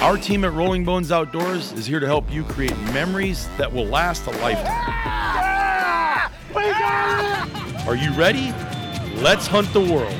[0.00, 3.84] Our team at Rolling Bones Outdoors is here to help you create memories that will
[3.84, 4.94] last a lifetime.
[7.88, 8.52] Are you ready?
[9.20, 10.14] Let's hunt the world.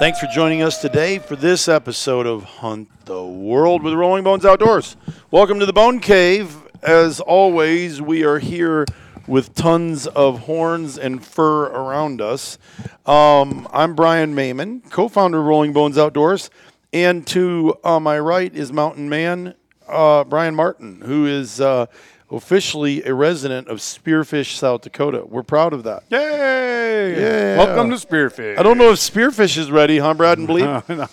[0.00, 4.44] Thanks for joining us today for this episode of Hunt the World with Rolling Bones
[4.44, 4.96] Outdoors.
[5.30, 6.56] Welcome to the Bone Cave.
[6.82, 8.84] As always, we are here
[9.28, 12.58] with tons of horns and fur around us.
[13.06, 16.50] Um, I'm Brian Mayman, co founder of Rolling Bones Outdoors.
[16.92, 19.54] And to uh, my right is Mountain Man,
[19.88, 21.86] uh, Brian Martin, who is uh,
[22.30, 25.24] officially a resident of Spearfish, South Dakota.
[25.26, 26.04] We're proud of that.
[26.10, 27.20] Yay!
[27.20, 27.58] Yeah.
[27.58, 28.58] Welcome to Spearfish.
[28.58, 30.88] I don't know if Spearfish is ready, huh, Brad and Bleep?
[30.96, 31.06] No.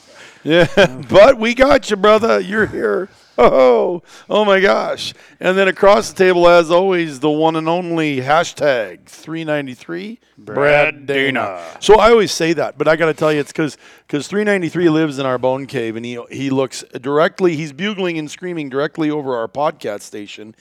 [0.46, 0.68] Yeah,
[1.10, 2.40] but we got you, brother.
[2.40, 3.08] You're here.
[3.38, 5.14] Oh, oh my gosh.
[5.40, 11.64] And then across the table, as always, the one and only hashtag 393 Brad Dana.
[11.80, 14.90] So I always say that, but I got to tell you, it's because because 393
[14.90, 17.56] lives in our bone cave, and he he looks directly.
[17.56, 20.56] He's bugling and screaming directly over our podcast station.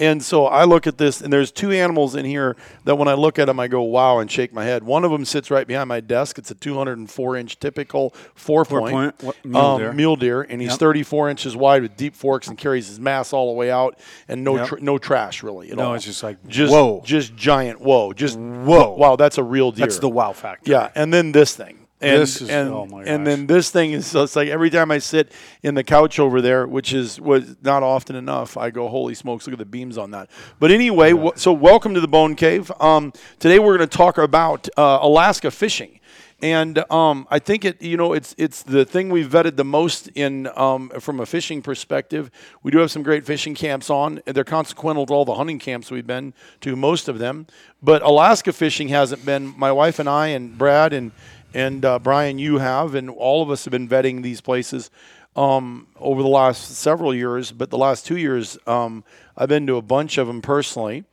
[0.00, 3.14] And so I look at this, and there's two animals in here that when I
[3.14, 4.84] look at them, I go, wow, and shake my head.
[4.84, 6.38] One of them sits right behind my desk.
[6.38, 9.92] It's a 204 inch typical four, point, point, what- mule um, deer.
[9.92, 10.78] mule deer, and he's Yep.
[10.78, 14.44] 34 inches wide with deep forks and carries his mass all the way out, and
[14.44, 14.66] no Yep.
[14.68, 15.94] tr- no trash really at No, all.
[15.94, 17.02] it's just like, just whoa.
[17.04, 18.94] just giant whoa, just Whoa.
[18.94, 19.86] Wow, that's a real deer.
[19.86, 20.70] That's the wow factor.
[20.70, 21.87] Yeah, and then this thing.
[22.00, 24.92] And, This is- and, oh my and then this thing is it's like every time
[24.92, 25.32] I sit
[25.64, 29.46] in the couch over there, which is was not often enough, I go, "Holy smokes!
[29.46, 32.70] Look at the beams on that." But anyway, w- so welcome to the Bone Cave.
[32.80, 35.98] Um, today we're going to talk about uh, Alaska fishing,
[36.40, 40.06] and um, I think it you know it's it's the thing we've vetted the most
[40.14, 42.30] in um, from a fishing perspective.
[42.62, 45.90] We do have some great fishing camps on, they're consequential to all the hunting camps
[45.90, 47.48] we've been to, most of them.
[47.82, 49.52] But Alaska fishing hasn't been.
[49.58, 51.10] My wife and I and Brad and
[51.54, 54.90] and uh, Brian, you have, and all of us have been vetting these places
[55.36, 57.52] um, over the last several years.
[57.52, 59.04] But the last two years, um,
[59.36, 61.04] I've been to a bunch of them personally.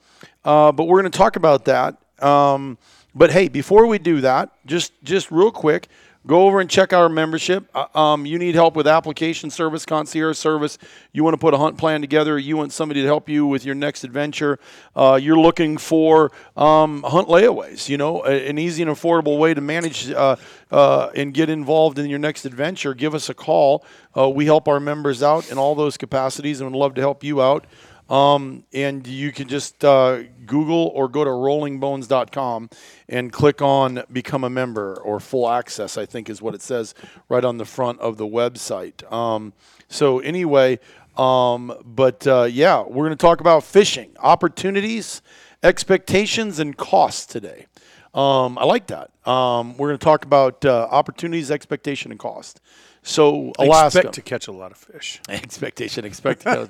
[0.44, 1.97] Uh, but we're going to talk about that.
[2.24, 2.78] Um,
[3.13, 5.88] but hey, before we do that, just just real quick,
[6.25, 7.69] go over and check our membership.
[7.74, 10.78] Uh, um, you need help with application service, concierge service.
[11.13, 12.38] You want to put a hunt plan together.
[12.38, 14.59] You want somebody to help you with your next adventure.
[14.96, 17.90] Uh, you're looking for um, hunt layaways.
[17.90, 20.36] You know, an easy and affordable way to manage uh,
[20.72, 22.94] uh, and get involved in your next adventure.
[22.94, 23.86] Give us a call.
[24.18, 27.24] Uh, we help our members out in all those capacities, and would love to help
[27.24, 27.66] you out.
[28.09, 32.69] Um, and you can just uh, Google or go to rollingbones.com
[33.09, 36.94] and click on become a member or full access, I think is what it says
[37.29, 39.11] right on the front of the website.
[39.11, 39.53] Um,
[39.88, 40.79] so, anyway,
[41.17, 45.21] um, but uh, yeah, we're going to talk about fishing opportunities,
[45.63, 47.65] expectations, and costs today.
[48.13, 49.11] Um, I like that.
[49.25, 52.62] Um, we're going to talk about uh, opportunities, expectation, and cost.
[53.02, 54.00] So, Alaska.
[54.00, 55.22] Expect to catch a lot of fish.
[55.30, 56.68] Expectation, expectation.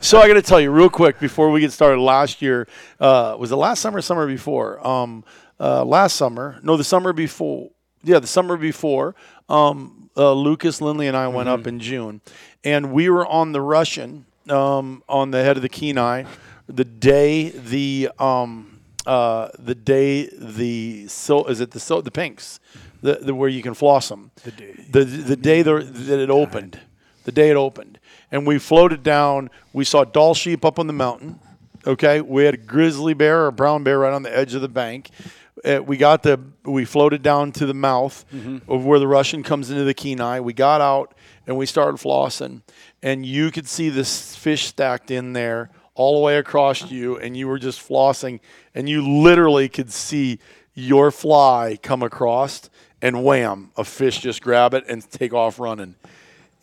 [0.00, 2.00] so I got to tell you real quick before we get started.
[2.00, 2.68] Last year
[3.00, 4.84] uh, was the last summer, summer before?
[4.86, 5.24] Um,
[5.58, 7.70] uh, last summer, no, the summer before.
[8.04, 9.16] Yeah, the summer before.
[9.48, 12.20] Um, uh, Lucas Lindley and I went up in June,
[12.62, 16.24] and we were on the Russian um, on the head of the Kenai
[16.68, 18.75] the day the um,
[19.06, 22.60] uh, the day the so is it the so the pinks
[23.02, 24.86] the, the where you can floss them the day.
[24.90, 26.80] the, the day the, that it opened.
[27.24, 27.98] The day it opened.
[28.30, 31.40] And we floated down we saw Dall sheep up on the mountain
[31.86, 32.20] okay?
[32.20, 34.68] We had a grizzly bear or a brown bear right on the edge of the
[34.68, 35.10] bank.
[35.64, 38.24] Uh, we got the we floated down to the mouth
[38.68, 40.38] of where the russian comes into the kenai.
[40.40, 41.14] We got out
[41.46, 42.62] and we started flossing.
[43.02, 47.36] And you could see this fish stacked in there all the way across you and
[47.36, 48.40] you were just flossing
[48.74, 50.38] and you literally could see
[50.74, 52.70] your fly come across
[53.02, 55.96] and wham a fish just grab it and take off running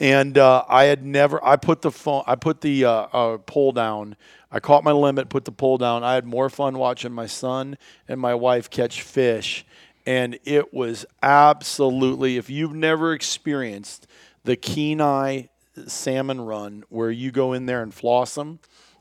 [0.03, 1.44] and uh, I had never.
[1.44, 2.24] I put the phone.
[2.27, 4.18] I put the uh, uh, pole down.
[4.51, 5.30] I caught my limit.
[5.30, 6.03] Put the pole down.
[6.03, 7.77] I had more fun watching my son
[8.07, 9.65] and my wife catch fish,
[10.06, 12.38] and it was absolutely.
[12.38, 14.07] If you've never experienced
[14.44, 15.44] the Kenai
[15.88, 18.59] salmon run, where you go in there and floss them,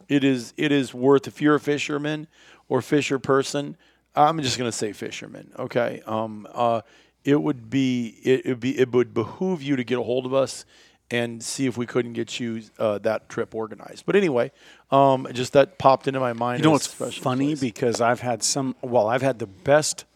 [0.09, 1.27] it is it is worth.
[1.27, 2.27] If you're a fisherman
[2.69, 3.77] or fisher person,
[4.15, 5.53] I'm just going to say fisherman.
[5.59, 6.03] Okay.
[6.07, 6.47] Um.
[6.53, 6.83] Uh.
[7.25, 10.35] It would be it, would be it would behoove you to get a hold of
[10.35, 10.65] us
[11.13, 14.07] and see if we couldn't get you uh, that trip organized.
[14.07, 14.51] But anyway,
[14.91, 16.61] um, just that popped into my mind.
[16.61, 17.61] You know what's funny place.
[17.61, 18.75] because I've had some.
[18.81, 20.07] Well, I've had the best,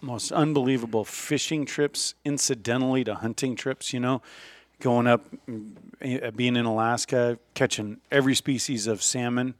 [0.00, 3.92] most unbelievable fishing trips, incidentally to hunting trips.
[3.92, 4.22] You know,
[4.84, 5.24] going up,
[6.02, 9.54] eh, being in Alaska, catching every species of salmon.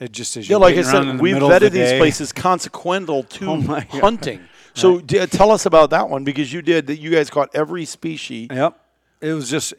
[0.00, 1.92] It just as Yeah, like I getting around in said, we've middle the vetted these
[1.92, 3.84] places consequential to Oh God.
[3.84, 4.40] hunting.
[4.74, 6.96] So d- tell us about that one because you did that.
[6.98, 8.48] You guys caught every species.
[8.50, 8.80] Yep.
[9.20, 9.74] It was just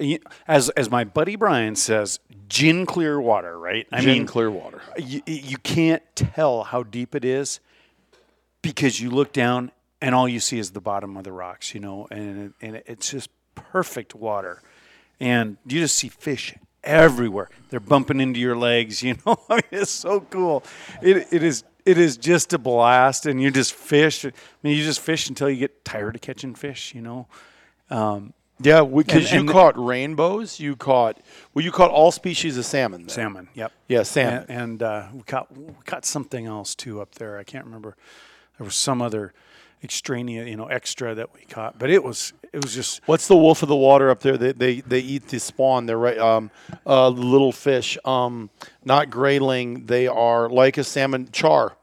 [0.48, 3.88] as as my buddy Brian says, gin clear water, right?
[3.92, 4.82] I in clear water.
[5.00, 7.60] you, you can't tell how deep it is
[8.62, 11.80] because you look down and all you see is the bottom of the rocks, you
[11.80, 13.32] know, and and it's just
[13.74, 14.62] perfect water,
[15.20, 16.54] and you just see fish
[16.84, 17.50] everywhere.
[17.70, 19.36] They're bumping into your legs, you know.
[19.50, 20.64] I mean, it's so cool.
[21.02, 21.64] It it is.
[21.86, 24.24] It is just a blast, and you just fish.
[24.26, 24.32] I
[24.62, 27.28] mean, you just fish until you get tired of catching fish, you know.
[27.90, 30.60] Um, Yeah, because you caught rainbows.
[30.60, 31.18] You caught
[31.54, 33.02] well, you caught all species of salmon.
[33.02, 33.16] There.
[33.16, 33.72] salmon, yep.
[33.90, 34.46] Yeah, salmon.
[34.48, 37.40] and, and uh, we caught we caught something else too up there.
[37.40, 37.98] I can't remember.
[38.58, 39.34] There was some other
[39.84, 43.36] extraneous, you know, extra that we caught, but it was it was just What's the
[43.36, 44.38] wolf of the water up there?
[44.38, 45.86] They they, they eat the spawn.
[45.86, 46.18] They're right.
[46.18, 46.52] Um,
[46.86, 47.98] uh, little fish.
[48.06, 48.50] Um,
[48.86, 49.86] not grayling.
[49.86, 51.30] They are like a salmon.
[51.32, 51.76] Char.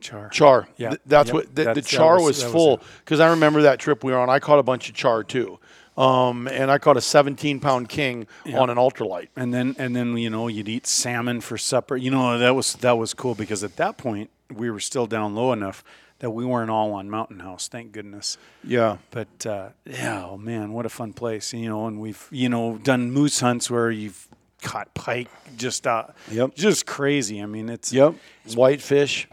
[0.00, 0.28] char.
[0.30, 0.68] Char.
[0.76, 3.30] Yeah, Th- that's yep, what the, the that's- that char was- was, full because I
[3.30, 4.30] remember that trip we were on.
[4.30, 5.58] I caught a bunch of char too,
[5.98, 9.28] um, and I caught a 17 pound king on an ultralight.
[9.36, 11.96] And then and then you know you'd eat salmon for supper.
[11.96, 15.34] You know that was that was cool because at that point we were still down
[15.34, 15.82] low enough
[16.24, 17.68] that we weren't all on Mountain House.
[17.68, 18.38] Thank goodness.
[18.66, 18.96] Yeah.
[19.10, 21.52] But uh, yeah, oh man, what a fun place!
[21.52, 24.26] You know, and we've you know done moose hunts where you've
[24.62, 25.28] caught pike
[25.58, 26.54] just uh, Yep.
[26.54, 27.42] just crazy.
[27.42, 28.14] I mean, it's Yep.
[28.54, 29.28] Whitefish.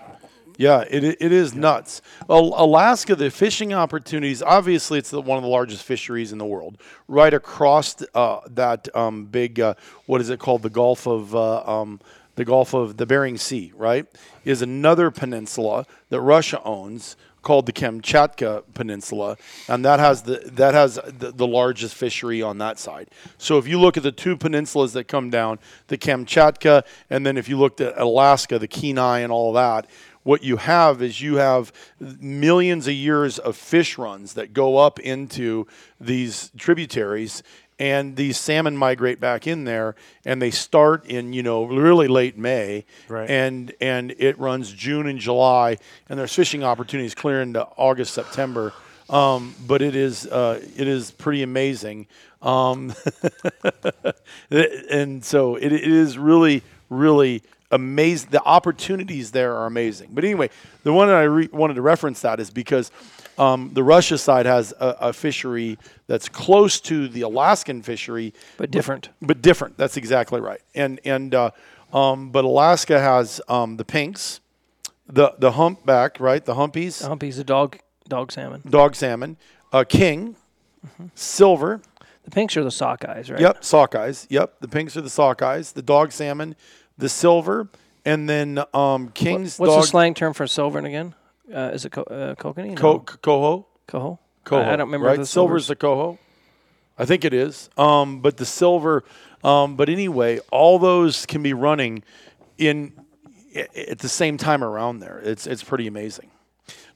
[0.57, 2.01] Yeah, it, it is nuts.
[2.27, 6.45] Well, Alaska, the fishing opportunities, obviously, it's the, one of the largest fisheries in the
[6.45, 6.77] world.
[7.07, 9.75] Right across uh, that um, big, uh,
[10.07, 10.61] what is it called?
[10.61, 11.33] The Gulf of.
[11.33, 12.01] Uh, um,
[12.41, 14.07] the Gulf of the Bering Sea, right,
[14.45, 20.73] is another peninsula that Russia owns called the Kamchatka Peninsula, and that has the that
[20.73, 23.11] has the, the largest fishery on that side.
[23.37, 27.37] So if you look at the two peninsulas that come down, the Kamchatka, and then
[27.37, 29.85] if you looked at Alaska, the Kenai, and all that,
[30.23, 34.99] what you have is you have millions of years of fish runs that go up
[34.99, 35.67] into
[35.99, 37.43] these tributaries
[37.81, 42.37] and these salmon migrate back in there and they start in you know really late
[42.37, 43.29] may Right.
[43.29, 48.71] and and it runs june and july and there's fishing opportunities clear into august september.
[49.09, 52.07] Um, but it is uh, it is pretty amazing.
[52.41, 52.93] Um,
[54.49, 60.09] and so it, it is really really amazing the opportunities there are amazing.
[60.13, 60.49] But anyway
[60.83, 62.89] the one that i re- wanted to reference that is because
[63.41, 68.69] um, the Russia side has a, a fishery that's close to the Alaskan fishery, but
[68.69, 69.09] different.
[69.19, 69.77] but different.
[69.77, 70.61] That's exactly right.
[70.75, 71.51] And and uh,
[71.91, 74.41] um, but Alaska has um, the pinks,
[75.07, 76.45] the the humpback, right?
[76.45, 78.61] The humpies, Humpy's a dog dog salmon.
[78.69, 79.37] dog salmon,
[79.73, 80.35] uh, king,
[81.15, 81.81] silver.
[82.23, 83.39] The pinks are the sockeyes, right?
[83.41, 84.27] Yep, sockeyes.
[84.29, 85.73] Yep, the pinks are the sockeyes.
[85.73, 86.55] The dog salmon,
[86.95, 87.67] the silver,
[88.05, 91.15] and then um, king's What's dog the slang term for silver again?
[91.53, 92.75] Uh, is it co- uh, kokanee?
[92.77, 92.99] co- No.
[92.99, 93.67] coho.
[93.87, 94.19] Coho?
[94.43, 94.61] Coho.
[94.61, 95.07] I, I don't remember.
[95.07, 96.17] Right, the silver's the coho.
[96.97, 97.69] I think it is.
[97.77, 99.03] Um, but the silver.
[99.43, 102.03] Um, but anyway, all those can be running
[102.57, 102.93] in
[103.75, 105.19] at the same time around there.
[105.23, 106.29] It's it's pretty amazing.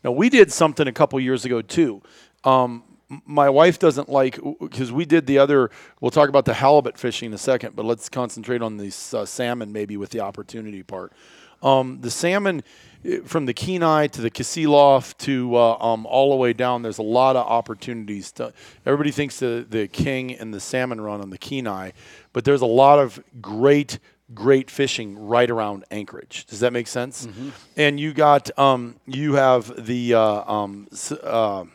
[0.03, 2.01] Now we did something a couple years ago too.
[2.43, 2.83] Um,
[3.25, 5.69] my wife doesn't like because we did the other.
[6.01, 9.25] We'll talk about the halibut fishing in a second, but let's concentrate on the uh,
[9.25, 11.13] salmon maybe with the opportunity part.
[11.63, 12.63] Um, the salmon
[13.25, 16.81] from the Kenai to the Kasilof to uh, um, all the way down.
[16.81, 18.31] There's a lot of opportunities.
[18.33, 18.53] To,
[18.85, 21.91] everybody thinks the the king and the salmon run on the Kenai,
[22.33, 23.99] but there's a lot of great
[24.33, 26.45] great fishing right around Anchorage.
[26.47, 27.27] Does that make sense?
[27.77, 30.87] And you got um, you have the uh, um,
[31.23, 31.65] uh,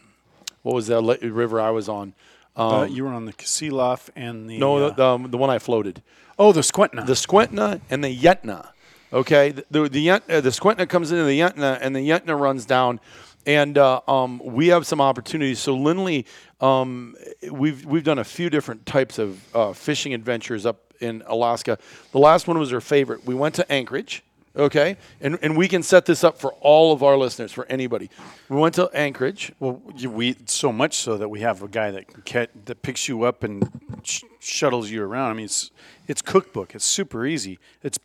[0.62, 2.14] what was that river I was on?
[2.56, 5.48] Um, Uh, you were on the Kasilof and the no, uh, the, um, the one
[5.50, 6.02] I floated.
[6.38, 7.06] oh the Skwentna.
[7.06, 8.70] The Skwentna and the Yentna.
[9.12, 12.64] Okay, the the the, uh, the Skwentna comes into the Yentna, and the Yentna runs
[12.64, 13.00] down,
[13.44, 15.58] and uh, um, we have some opportunities.
[15.58, 16.26] So Lindley,
[16.60, 17.16] um,
[17.50, 21.78] we've we've done a few different types of uh, fishing adventures up in Alaska.
[22.12, 23.26] The last one was our favorite.
[23.26, 24.22] We went to Anchorage.
[24.56, 28.10] Okay, and and we can set this up for all of our listeners, for anybody.
[28.48, 29.52] We went to Anchorage.
[29.60, 33.22] well, we so much so that we have a guy that can that picks you
[33.22, 33.68] up and
[34.02, 35.30] sh- shuttles you around.
[35.30, 35.70] I mean, it's
[36.08, 36.74] it's cookbook.
[36.74, 37.60] It's super easy.
[37.84, 37.98] It's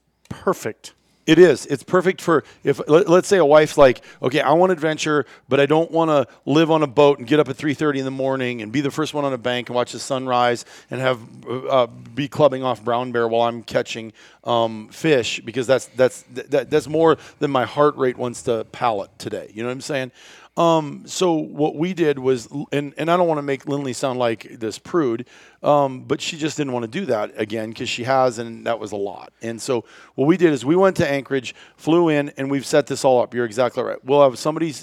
[0.43, 0.93] perfect
[1.25, 1.65] It is.
[1.65, 5.59] It's perfect for if let, us say a wife's like, okay, I want adventure, but
[5.59, 8.11] I don't want to live on a boat and get up at 3:30 in the
[8.11, 11.19] morning and be the first one on a bank and watch the sunrise and have
[11.49, 14.13] uh, be clubbing off brown bear while I'm catching
[14.43, 19.17] um, fish because that's that's that, that's more than my heart rate wants to palate
[19.17, 19.49] today.
[19.51, 20.11] You know what I'm saying?
[20.57, 24.19] Um, so what we did was, and, and I don't want to make Lindley sound
[24.19, 25.27] like this prude,
[25.61, 28.79] um, but she just didn't want to do that again because she has, and that
[28.79, 29.33] was a lot.
[29.41, 29.83] And so
[30.15, 33.21] what we did is we went to Anchorage, flew in, and we've set this all
[33.21, 33.33] up.
[33.33, 34.03] You're exactly right.
[34.05, 34.73] We'll have somebody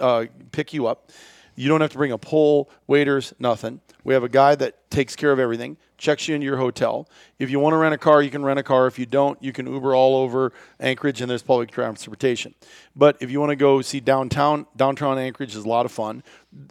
[0.00, 1.12] uh, pick you up.
[1.54, 3.80] You don't have to bring a pole, waders, nothing.
[4.04, 7.08] We have a guy that takes care of everything checks you into your hotel.
[7.38, 8.88] If you want to rent a car, you can rent a car.
[8.88, 12.54] If you don't, you can Uber all over Anchorage and there's public transportation.
[12.96, 16.24] But if you want to go see downtown, downtown Anchorage is a lot of fun.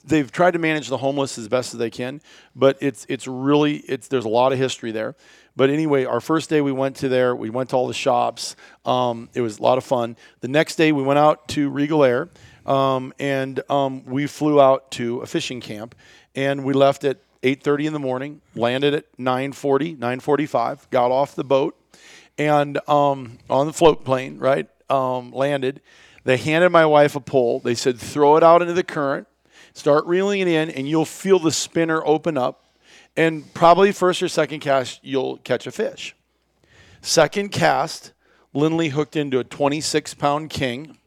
[0.04, 2.22] They've tried to manage the homeless as best as they can,
[2.56, 5.16] but it's it's really it's there's a lot of history there.
[5.56, 8.58] But anyway, our first day we went to there, we went to all the shops.
[8.86, 10.18] Um, it was a lot of fun.
[10.42, 12.30] The next day we went out to Regal Air.
[12.66, 15.96] Um, and um, we flew out to a fishing camp,
[16.36, 21.44] and we left at 8:30 in the morning, landed at 9:40, 9:45, got off the
[21.44, 21.76] boat,
[22.38, 25.82] and um, on the float plane, right, um, landed.
[26.24, 27.60] They handed my wife a pole.
[27.60, 29.28] They said, "Throw it out into the current,
[29.74, 32.66] start reeling it in, and you'll feel the spinner open up,
[33.18, 36.16] and probably first or second cast you'll catch a fish."
[37.02, 38.14] Second cast,
[38.54, 40.98] Lindley hooked into a 26 pound king.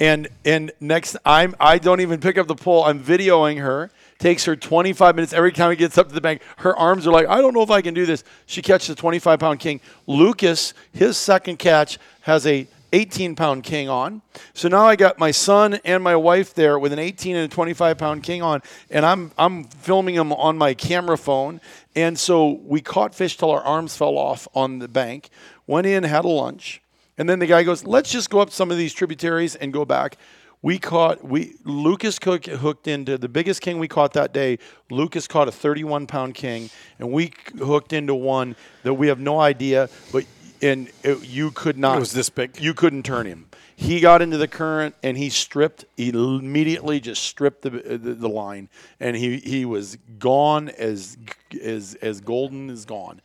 [0.00, 2.84] And and next I'm I don't even pick up the pole.
[2.84, 3.90] I'm videoing her
[4.20, 6.42] Takes her 25 minutes every time he gets up to the bank.
[6.58, 8.22] Her arms are like, I don't know if I can do this.
[8.44, 9.80] She catches a 25 pound king.
[10.06, 14.20] Lucas, his second catch, has a 18 pound king on.
[14.52, 17.54] So now I got my son and my wife there with an 18 and a
[17.54, 21.62] 25 pound king on, and I'm I'm filming them on my camera phone.
[21.96, 25.30] And so we caught fish till our arms fell off on the bank.
[25.66, 26.82] Went in, had a lunch,
[27.18, 29.84] and then the guy goes, "Let's just go up some of these tributaries and go
[29.84, 30.16] back."
[30.62, 34.58] We caught we Lucas Cook hooked into the biggest king we caught that day.
[34.90, 39.40] Lucas caught a 31 pound king, and we hooked into one that we have no
[39.40, 40.26] idea, but
[40.62, 41.96] and it, you could not.
[41.96, 42.60] It was this big.
[42.60, 43.46] You couldn't turn him.
[43.74, 45.86] He got into the current and he stripped.
[45.96, 51.16] He immediately just stripped the, the, the line, and he he was gone as
[51.62, 53.22] as as golden as gone,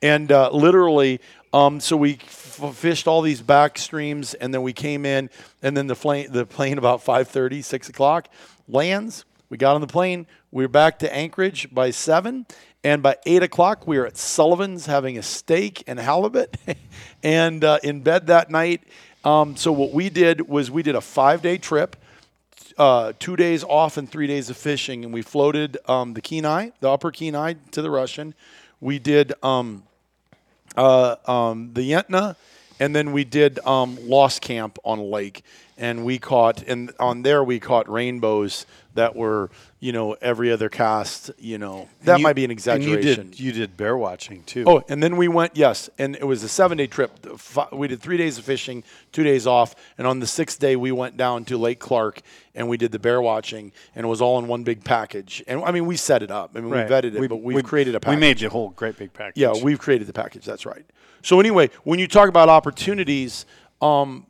[0.00, 1.20] and uh, literally
[1.52, 5.30] um, so we f- fished all these back streams, and then we came in,
[5.62, 8.28] and then the plane, the plane about 5:30, 6 o'clock
[8.68, 9.24] lands.
[9.48, 10.26] We got on the plane.
[10.50, 12.46] We were back to Anchorage by seven,
[12.82, 16.56] and by eight o'clock we were at Sullivan's having a steak and halibut,
[17.22, 18.82] and uh, in bed that night.
[19.24, 21.96] Um, so what we did was we did a five-day trip.
[22.78, 26.70] Uh, two days off and three days of fishing, and we floated um, the Kenai,
[26.80, 28.34] the Upper Kenai, to the Russian.
[28.80, 29.84] We did um,
[30.76, 32.36] uh, um, the Yentna,
[32.78, 35.42] and then we did um, Lost Camp on a lake,
[35.78, 39.50] and we caught and on there we caught rainbows that were
[39.80, 41.30] you know every other cast.
[41.38, 42.96] You know that you, might be an exaggeration.
[42.96, 44.64] you did you did bear watching too.
[44.66, 47.12] Oh, and then we went yes, and it was a seven day trip.
[47.72, 50.92] We did three days of fishing, two days off, and on the sixth day we
[50.92, 52.22] went down to Lake Clark
[52.54, 55.44] and we did the bear watching, and it was all in one big package.
[55.46, 56.52] And I mean we set it up.
[56.54, 56.88] I mean right.
[56.88, 58.16] we vetted it, we, but we've we, created a package.
[58.16, 59.40] We made you a whole great big package.
[59.40, 60.44] Yeah, we've created the package.
[60.44, 60.84] That's right.
[61.22, 63.46] So anyway, when you talk about opportunities
[63.80, 64.26] um,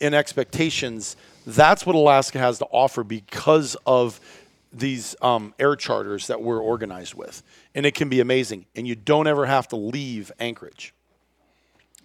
[0.00, 1.16] and expectations
[1.46, 4.20] that's what Alaska has to offer because of
[4.72, 7.42] these um, air charters that we're organized with.
[7.74, 8.66] And it can be amazing.
[8.76, 10.94] And you don't ever have to leave Anchorage.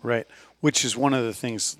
[0.01, 0.27] Right.
[0.61, 1.77] Which is one of the things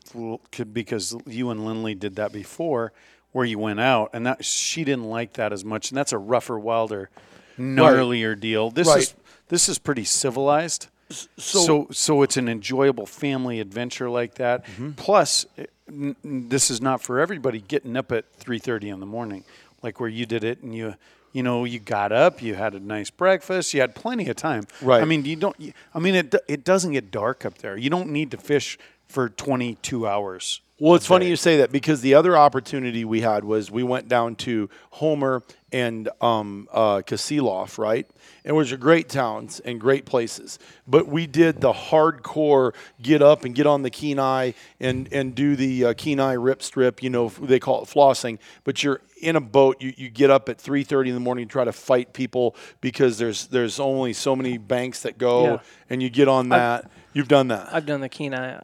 [0.73, 2.91] because you and Lindley did that before
[3.31, 6.17] where you went out and that she didn't like that as much and that's a
[6.17, 7.09] rougher wilder
[7.59, 8.39] gnarlier right.
[8.39, 8.71] deal.
[8.71, 8.99] This right.
[8.99, 9.13] is
[9.49, 10.87] this is pretty civilized.
[11.09, 14.65] So, so, so it's an enjoyable family adventure like that.
[14.65, 14.91] Mm-hmm.
[14.91, 15.45] Plus,
[15.87, 17.61] n- this is not for everybody.
[17.61, 19.43] Getting up at three thirty in the morning,
[19.83, 20.95] like where you did it, and you,
[21.31, 24.65] you know, you got up, you had a nice breakfast, you had plenty of time.
[24.81, 25.01] Right.
[25.01, 25.55] I mean, you don't.
[25.93, 27.77] I mean, it it doesn't get dark up there.
[27.77, 30.61] You don't need to fish for twenty two hours.
[30.77, 34.09] Well, it's funny you say that because the other opportunity we had was we went
[34.09, 38.05] down to Homer and um, uh, Kasilof, right?
[38.43, 40.59] And which are great towns and great places.
[40.85, 45.55] But we did the hardcore get up and get on the Kenai and, and do
[45.55, 48.37] the uh, Kenai rip strip, you know, they call it flossing.
[48.65, 51.63] But you're in a boat, you, you get up at 3.30 in the morning, try
[51.63, 55.59] to fight people because there's there's only so many banks that go, yeah.
[55.89, 56.85] and you get on that.
[56.85, 57.73] I've, You've done that.
[57.73, 58.59] I've done the Kenai.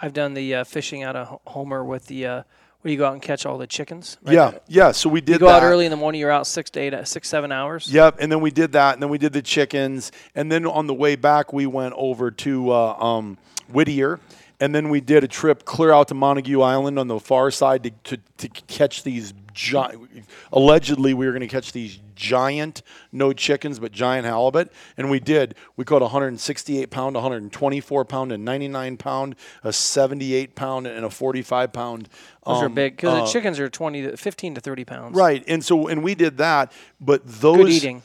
[0.00, 2.42] I've done the uh, fishing out of Homer with the uh,
[2.80, 4.16] where you go out and catch all the chickens.
[4.22, 4.34] Right?
[4.34, 4.92] Yeah, yeah.
[4.92, 5.34] So we did.
[5.34, 5.62] You go that.
[5.62, 6.20] out early in the morning.
[6.20, 7.92] You're out six to eight, uh, six seven hours.
[7.92, 10.86] Yep, and then we did that, and then we did the chickens, and then on
[10.86, 13.38] the way back we went over to uh, um,
[13.68, 14.20] Whittier,
[14.60, 17.82] and then we did a trip clear out to Montague Island on the far side
[17.84, 20.08] to, to, to catch these giant.
[20.52, 22.82] Allegedly, we were going to catch these giant,
[23.12, 25.54] no chickens, but giant halibut, and we did.
[25.76, 31.72] We caught 168 pound, 124 pound, a 99 pound, a 78 pound, and a 45
[31.72, 32.08] pound.
[32.44, 35.16] Those are um, big because uh, the chickens are 20 to 15 to 30 pounds.
[35.16, 38.02] Right, and so and we did that, but those Good eating.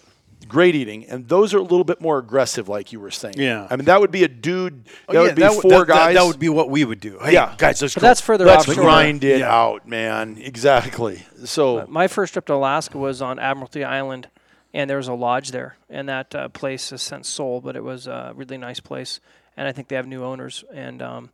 [0.48, 3.36] Great eating, and those are a little bit more aggressive, like you were saying.
[3.38, 3.68] Yeah.
[3.70, 4.86] I mean that would be a dude.
[4.86, 6.16] That Oh, yeah, would be w- four that- that- guys.
[6.16, 7.20] That, would be what we would do.
[7.20, 7.54] Hey, Yeah.
[7.58, 8.08] guys, let's But go.
[8.08, 8.84] that's further Let's offshore.
[8.84, 9.54] grind it Yeah.
[9.56, 10.38] out, man.
[10.40, 11.24] Exactly.
[11.46, 14.30] So My first trip to Alaska was on Admiralty Island,
[14.74, 17.84] and there was a lodge there, and that uh, place has since sold, but it
[17.84, 19.20] was a really nice place,
[19.56, 20.64] and I think they have new owners.
[20.74, 21.30] And um,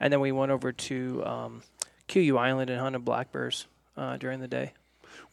[0.00, 1.62] and then we went over to um,
[2.08, 4.72] Kuiu Island and hunted black bears uh, during the day,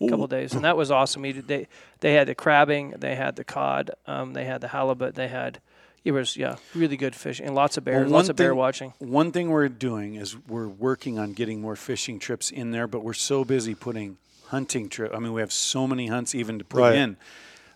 [0.02, 1.22] a couple of days, and that was awesome.
[1.22, 1.68] We did, they
[2.02, 5.60] they had the crabbing, they had the cod, um, they had the halibut, they had
[6.04, 8.50] it was yeah really good fishing and lots of bears, Well, lots one of bear
[8.52, 8.94] thing- watching.
[9.00, 13.04] One thing we're doing is we're working on getting more fishing trips in there, but
[13.04, 15.12] we're so busy putting hunting trip.
[15.16, 16.96] I mean, we have so many hunts even to put Right.
[16.96, 17.18] in.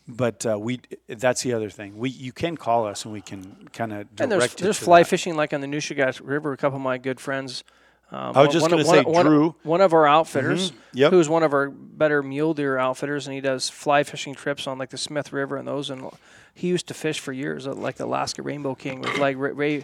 [0.07, 1.97] But uh, we that's the other thing.
[1.97, 4.83] We you can call us and we can kind of direct And there's there's to
[4.85, 5.07] fly that.
[5.09, 6.51] fishing like on the Nushagak River.
[6.51, 7.63] A couple of my good friends.
[8.11, 9.55] Um, I was one- just gonna of- say one, one- Drew.
[9.63, 11.11] one of our outfitters, Yep.
[11.11, 14.77] who's one of our better mule deer outfitters, and he does fly fishing trips on
[14.79, 15.89] like the Smith River and those.
[15.91, 16.09] And
[16.55, 19.83] he used to fish for years, like the Alaska Rainbow King with like Ray, Ray,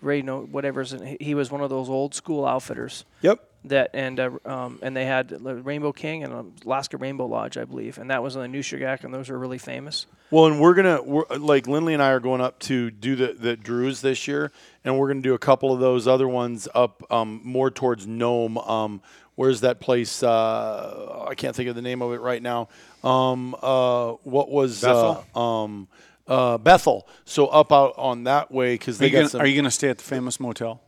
[0.00, 0.92] Ray no whatever's.
[0.94, 3.45] And he was one of those old school outfitters yep.
[3.68, 7.56] That and uh, um, and they had the Rainbow King and um, Alaska Rainbow Lodge,
[7.56, 10.06] I believe, and that was on the Nushagak, and those are really famous.
[10.30, 13.32] Well, and we're gonna we're, like Lindley and I are going up to do the
[13.34, 14.52] the Drews this year,
[14.84, 18.58] and we're gonna do a couple of those other ones up um, more towards Nome.
[18.58, 19.02] Um,
[19.36, 20.22] where's that place?
[20.22, 22.68] Uh, I can't think of the name of it right now.
[23.04, 25.24] Um, uh, what was Bethel?
[25.34, 25.88] Uh, um,
[26.26, 27.06] uh, Bethel.
[27.24, 29.40] So up out on that way because Are they you, got gonna, some.
[29.42, 30.82] are you gonna stay at the famous motel?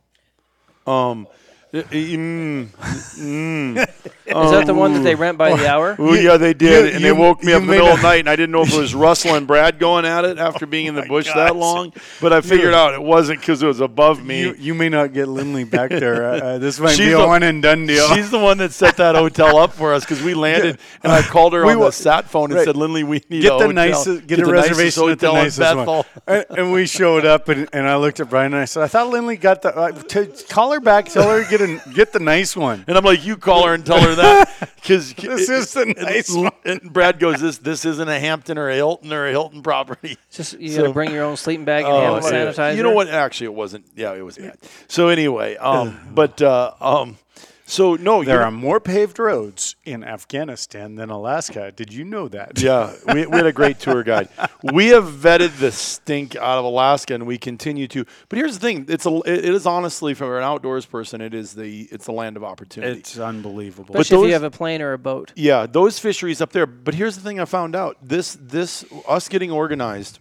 [0.87, 1.27] um,
[1.71, 5.95] uh, mm, Is that the one that they rent by the hour?
[5.99, 8.01] Oh yeah, they did, you- and they woke me up in the may middle of
[8.01, 10.37] the night, and I didn't know if it was Russell and Brad going at it
[10.39, 11.93] after being in the bush that long.
[12.21, 14.41] But I figured out it wasn't because it was above me.
[14.41, 16.09] You, you may not get Lindley back there.
[16.29, 18.07] Uh, uh, this might She's be a the- one and done deal.
[18.15, 21.21] She's the one that set that hotel up for us because we landed, and I
[21.21, 22.65] called her We on wa- the sat phone and right.
[22.65, 23.71] said, "Lindley, we need get a the hotel.
[23.73, 25.77] nicest, get, a the nicest reservation at the hotel in nicest one.
[25.77, 28.83] Bethel." And, and we showed up, and, and I looked at Brian and I said,
[28.83, 31.81] "I thought Lindley got the uh, t- call her back, tell her to get a
[31.93, 35.13] get the nice one." And I'm like, you call her and tell her that because
[35.13, 36.51] This is the nice one.
[36.65, 40.17] And Brad goes, this this isn't a Hampton or a Hilton or a Hilton property.
[40.31, 42.51] Just you So- got to bring your own sleeping bag and Oh, hand yeah.
[42.51, 42.75] sanitizer.
[42.77, 43.07] You know what?
[43.09, 43.85] Actually, it wasn't.
[43.95, 44.57] Yeah, it was bad.
[44.87, 47.17] So anyway, um, but uh, um,
[47.69, 51.71] so no, There you're- more paved roads in Afghanistan than Alaska.
[51.71, 52.59] Did you know that?
[52.59, 54.27] Yeah, we, we had a great tour guide.
[54.63, 58.05] We have vetted the stink out of Alaska, and we continue to.
[58.27, 61.53] But here's the thing: it's a, it is honestly, for an outdoors person, it is
[61.53, 62.99] the it's the land of opportunity.
[62.99, 63.95] It's unbelievable.
[63.95, 65.31] Especially if those- you have a plane or a boat.
[65.35, 66.65] yeah, those fisheries up there.
[66.65, 70.19] But here's the thing: I found out this this us getting organized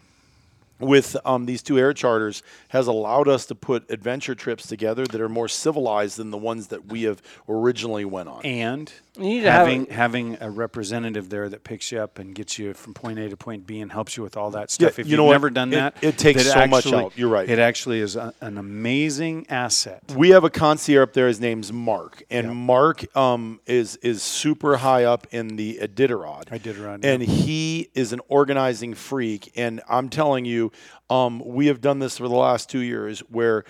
[0.81, 5.21] with um, these two air charters has allowed us to put adventure trips together that
[5.21, 8.45] are more civilized than the ones that we have originally went on.
[8.45, 12.35] and You need to have- having having a representative there that picks you up and
[12.35, 14.97] gets you from point A to point B and helps you with all that stuff.
[14.97, 15.33] Yeah, if you you've know what?
[15.33, 17.13] never done It- that, it takes that so much actually- out.
[17.17, 17.49] You're right.
[17.49, 20.03] It actually is a, an amazing asset.
[20.17, 21.27] We have a concierge up there.
[21.29, 26.47] His name's Mark, and Mark um, is is super high up in the Iditarod.
[26.47, 29.53] Iditarod, and he is an organizing freak.
[29.57, 30.71] And I'm telling you,
[31.11, 33.65] um, we have done this for the last two years, where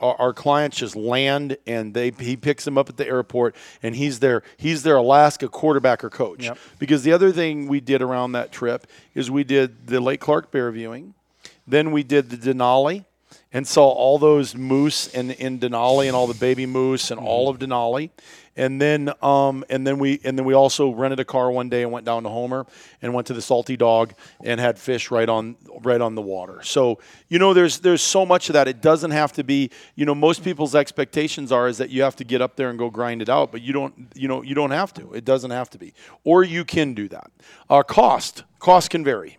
[0.00, 3.96] our, our clients just land and they he picks them up at the airport, and
[3.96, 6.44] he's their he's their Alaska quarterback or coach.
[6.44, 6.58] Yep.
[6.78, 10.50] Because the other thing we did around that trip is we did the Lake Clark
[10.50, 11.14] bear viewing,
[11.66, 13.04] then we did the Denali
[13.54, 17.48] and saw all those moose in, in Denali and all the baby moose and all
[17.48, 18.10] of Denali.
[18.56, 21.82] And then um, and then we and then we also rented a car one day
[21.82, 22.66] and went down to Homer
[23.02, 24.14] and went to the Salty Dawg
[24.44, 26.62] and had fish right on right on the water.
[26.62, 28.68] So you know there's there's so much of that.
[28.68, 32.14] It doesn't have to be you know most people's expectations are is that you have
[32.16, 34.54] to get up there and go grind it out, but you don't you know you
[34.54, 35.12] don't have to.
[35.14, 37.32] It doesn't have to be, or you can do that.
[37.68, 39.38] Uh, cost cost can vary.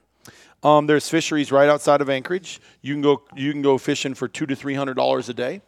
[0.66, 2.60] Um, there's fisheries right outside of Anchorage.
[2.82, 5.62] You can go you can go fishing for two to three hundred dollars a day,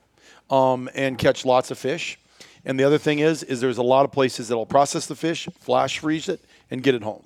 [0.50, 2.18] um, and catch lots of fish.
[2.66, 5.48] And the other thing is, is there's a lot of places that'll process the fish,
[5.60, 7.24] flash freeze it, and get it home.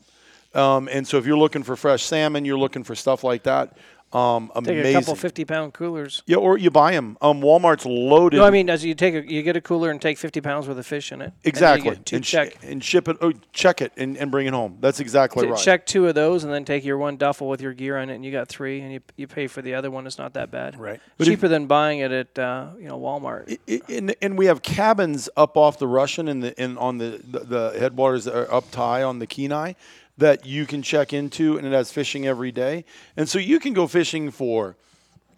[0.53, 3.77] Um, and so if you're looking for fresh salmon, you're looking for stuff like that.
[4.13, 4.95] Um, Take amazing.
[4.95, 6.21] a couple fifty pound coolers.
[6.25, 7.17] yeah, or you buy them.
[7.21, 8.37] Um, Walmart's loaded.
[8.37, 10.67] No, I mean, as you take a, you get a cooler and take fifty pounds
[10.67, 11.25] worth of fish in it.
[11.25, 11.89] and then you exactly.
[11.91, 12.57] get two and, sh- check.
[12.61, 13.17] and ship it.
[13.21, 14.77] Oh, check it and, and bring it home.
[14.81, 15.59] That's exactly T- right.
[15.61, 18.15] Check two of those, and then take your one duffel with your gear on it,
[18.15, 20.05] and you got three, and you you pay for the other one.
[20.05, 20.77] It's not that bad.
[20.77, 20.99] Right.
[21.17, 23.57] But if- Cheaper than buying it at uh, you know Walmart.
[23.69, 27.21] I- and, and we have cabins up off the Russian and the in on the,
[27.25, 29.73] the the headwaters that are up high on the Kenai
[30.21, 32.85] that you can check into, and it has fishing every day.
[33.17, 34.77] And so you can go fishing for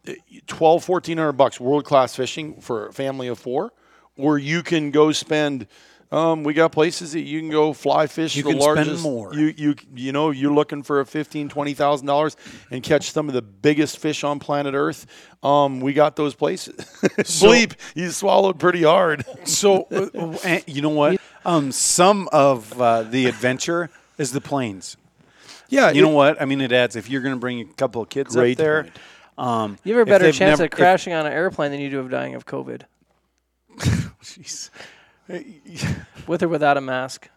[0.07, 0.13] uh,
[0.47, 3.73] 12, 1400 bucks, world class fishing for a family of four,
[4.17, 5.67] or you can go spend.
[6.11, 8.35] Um, we got places that you can go fly fish.
[8.35, 9.33] You the can spend more.
[9.33, 12.37] You you you know you're looking for a fifteen twenty thousand dollars
[12.69, 15.07] and catch some of the biggest fish on planet Earth.
[15.41, 16.75] Um, we got those places.
[17.17, 19.25] Bleep, you swallowed pretty hard.
[19.45, 21.19] So, uh, uh, you know what?
[21.45, 24.97] Um, some of uh, the adventure is the planes.
[25.69, 26.41] Yeah, You know what?
[26.41, 26.95] I mean, it adds.
[26.95, 28.87] If you're going to bring a couple of kids Great up there,
[29.37, 31.99] um, You have a better chance never- of crashing on an airplane than you do
[31.99, 32.83] of dying of COVID,
[33.79, 34.69] Jeez.
[36.27, 37.29] with or without a mask.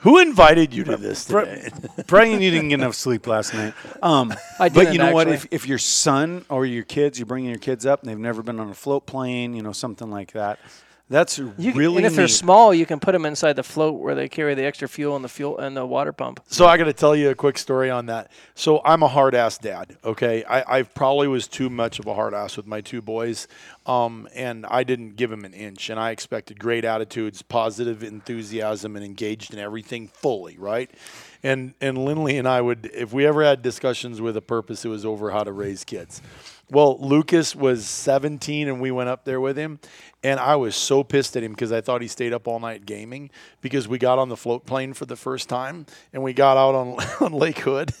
[0.00, 1.68] Who invited you to this Bri- today?
[2.06, 3.74] Brian, you didn't get enough sleep last night.
[4.02, 5.26] Um, I but didn't, you know what?
[5.28, 8.42] If, if your son or your kids, you're bringing your kids up and they've never
[8.42, 10.58] been on a float plane, you know, something like that,
[11.08, 14.00] that's You can- really and if they're small, you can put them inside the float
[14.00, 16.40] where they carry the extra fuel and the fuel and the water pump.
[16.48, 18.30] So I got to tell you a quick story on that.
[18.54, 19.96] So I'm a hard ass dad.
[20.04, 23.46] Okay, I, I probably was too much of a hard ass with my two boys,
[23.86, 25.90] um, and I didn't give them an inch.
[25.90, 30.56] And I expected great attitudes, positive enthusiasm, and engaged in everything fully.
[30.58, 30.90] Right.
[31.42, 34.88] And and Lindley and I would, if we ever had discussions with a purpose, it
[34.88, 36.20] was over how to raise kids.
[36.68, 39.78] Well, Lucas was 17 and we went up there with him.
[40.24, 42.86] And I was so pissed at him because I thought he stayed up all night
[42.86, 46.56] gaming because we got on the float plane for the first time and we got
[46.56, 47.92] out on, on Lake Hood.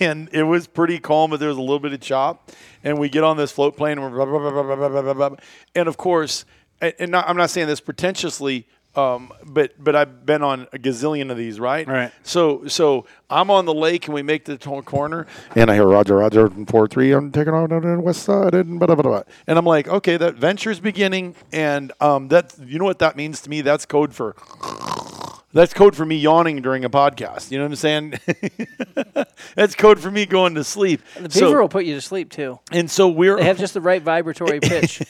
[0.00, 2.50] And it was pretty calm, but there was a little bit of chop.
[2.82, 5.36] And we get on this float plane and we're blah, blah, blah.
[5.74, 6.44] And of course,
[6.80, 10.78] and and not, I'm not saying this pretentiously, um, but but I've been on a
[10.78, 11.86] gazillion of these, right?
[11.86, 12.12] Right.
[12.22, 15.86] So so I'm on the lake and we make the to- corner, and I hear
[15.86, 17.12] Roger Roger four three.
[17.12, 19.22] I'm taking out on the west side and blah, blah, blah, blah.
[19.46, 23.40] and I'm like, okay, that venture's beginning, and um, that you know what that means
[23.42, 23.60] to me?
[23.62, 24.34] That's code for.
[25.52, 27.50] That's code for me yawning during a podcast.
[27.50, 28.14] You know what I'm saying?
[29.54, 31.00] That's code for me going to sleep.
[31.14, 32.58] The beaver So, will put you to sleep too.
[32.72, 35.00] and so we're They have just the right vibratory pitch.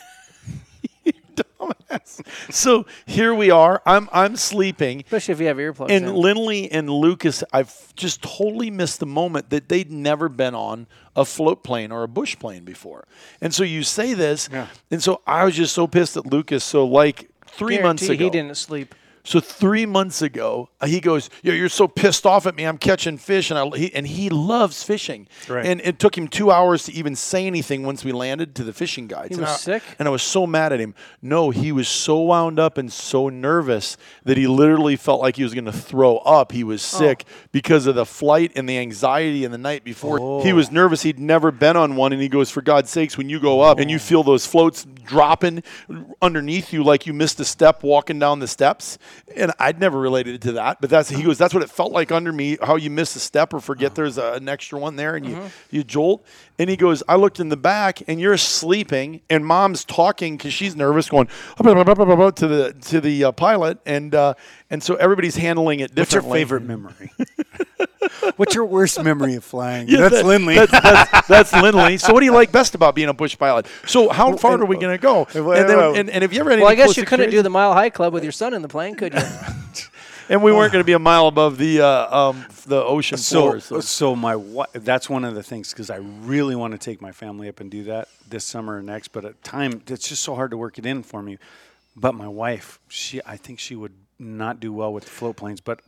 [1.37, 2.21] Dumbass.
[2.53, 3.83] So here we are.
[3.87, 5.01] I'm I'm sleeping.
[5.01, 5.91] Especially if you have earplugs.
[5.91, 6.15] And in.
[6.15, 11.25] Lindley and Lucas, I've just totally missed the moment that they'd never been on a
[11.25, 13.07] float plane or a bush plane before.
[13.41, 14.49] And so you say this,
[14.91, 16.65] and so I was just so pissed at Lucas.
[16.65, 18.95] So like three months ago, he didn't sleep.
[19.27, 22.65] So three months ago, uh, he goes, "Yeah, you're so pissed off at me.
[22.65, 25.27] I'm catching fish, and I he, and he loves fishing.
[25.49, 25.67] Right.
[25.67, 28.73] And it took him two hours to even say anything once we landed to the
[28.73, 29.31] fishing guides.
[29.31, 29.83] He And was I- sick?
[29.99, 30.95] and I was so mad at him.
[31.21, 35.43] No, he was so wound up and so nervous that he literally felt like he
[35.43, 36.53] was going to throw up.
[36.53, 36.99] He was Oh.
[36.99, 40.19] sick because of the flight and the anxiety and the night before.
[40.43, 40.55] He Oh.
[40.55, 41.03] was nervous.
[41.03, 43.81] He'd never been on one, and he goes, "For God's sakes, when you go up
[43.81, 45.63] and you feel those floats dropping
[46.23, 48.99] underneath you like you missed a step walking down the steps,"
[49.37, 52.13] and I'd never related to that, but that's he goes, "That's what it felt like
[52.13, 52.59] under me.
[52.63, 55.51] How you miss a step or forget there's a, an extra one there, and you
[55.71, 56.25] you jolt."
[56.59, 60.53] And he goes, "I looked in the back, and you're sleeping, and Mom's talking because
[60.53, 61.29] she's nervous, going
[62.37, 64.35] to the to the uh, pilot, and uh,
[64.71, 67.13] and so everybody's handling it What's your favorite memory?
[68.37, 69.89] What's your worst memory of flying?
[69.89, 70.55] Yeah, that's that- Lindley.
[70.57, 71.97] That's, that's, that's Lindley.
[71.99, 73.67] So, what do you like best about being a bush pilot?
[73.87, 75.27] So, how far and- are we going to go?
[75.35, 77.31] and- And, then, and- and, and if you ever had Well, I guess you couldn't
[77.31, 79.21] do the Mile High Club with your son in the plane, could you?
[80.29, 83.41] and we weren't going to be a mile above the uh, um, the ocean so,
[83.41, 83.61] floor.
[83.61, 87.01] so, so my wi- that's one of the things because I really want to take
[87.01, 89.09] my family up and do that this summer or next.
[89.09, 91.39] But at time, it's just so hard to work it in for me.
[91.95, 95.61] But my wife, she, I think she would not do well with the float planes.
[95.61, 95.81] But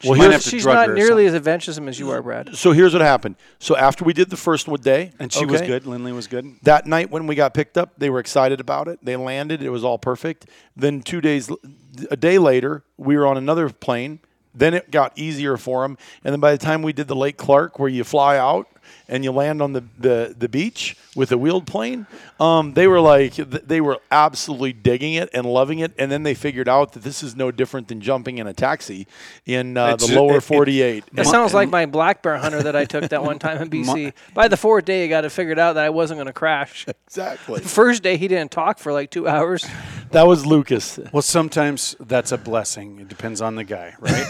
[0.00, 1.26] she Well, might have to She's drug not her or nearly something.
[1.26, 2.56] as adventuresome as you are, Brad.
[2.56, 3.36] So here's what happened.
[3.58, 5.86] So after we did the first one day, And she was okay, good.
[5.86, 6.46] Lindley was good.
[6.62, 8.98] That night when we got picked up, they were excited about it.
[9.02, 10.46] They landed; it was all perfect.
[10.76, 11.50] Then two days,
[12.10, 14.20] a day later, we were on another plane.
[14.54, 17.38] Then it got easier for them, and then by the time we did the Lake
[17.38, 18.66] Clark, where you fly out
[19.08, 22.06] and you land on the, the, the beach with a wheeled plane,
[22.40, 25.92] um, they were like they were absolutely digging it and loving it.
[25.98, 29.06] And then they figured out that this is no different than jumping in a taxi
[29.44, 31.04] in uh, the ju- lower it- it- 48.
[31.12, 34.12] That sounds like my black bear hunter that I took that one time in BC.
[34.34, 36.86] By the fourth day, I got it figured out that I wasn't going to crash.
[37.06, 37.60] exactly.
[37.60, 39.66] First day, he didn't talk for like two hours.
[40.12, 40.98] That was Lucas.
[41.10, 42.98] Well, sometimes that's a blessing.
[42.98, 44.26] It depends on the guy, right?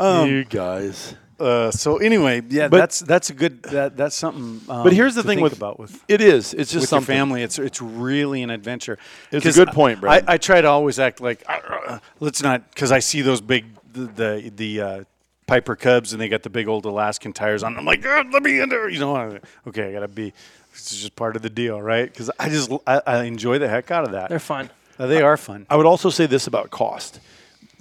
[0.00, 1.14] you guys.
[1.40, 4.60] Uh, so anyway, yeah, But- that's that's a good that that's something.
[4.70, 7.00] Um, But here's the to thing with about with it is it's just with your
[7.06, 7.42] family.
[7.42, 8.98] It's it's really an adventure.
[9.32, 10.24] It's a good point, Brad.
[10.28, 13.64] I, I try to always act like uh, let's not because I see those big
[13.92, 15.04] the the, the uh,
[15.46, 17.76] Piper Cubs and they got the big old Alaskan tires on.
[17.76, 18.88] I'm like, "Uh, let me in there.
[18.88, 20.32] You know, I- okay, I gotta be.
[20.72, 22.04] It's just part of the deal, right?
[22.10, 24.28] Because I just I, I enjoy the heck out of that.
[24.28, 24.70] They're fun.
[24.98, 25.66] Uh, they are fun.
[25.70, 27.18] I would also say this about cost.